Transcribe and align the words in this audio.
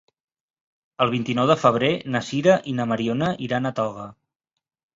El 1.05 1.11
vint-i-nou 1.15 1.49
de 1.51 1.57
febrer 1.65 1.91
na 2.15 2.23
Sira 2.29 2.57
i 2.73 2.75
na 2.81 2.89
Mariona 2.95 3.31
iran 3.51 3.69
a 3.73 3.77
Toga. 3.83 4.11